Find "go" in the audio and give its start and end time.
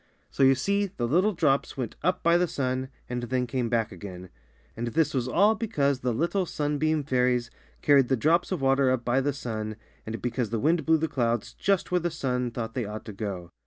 13.13-13.51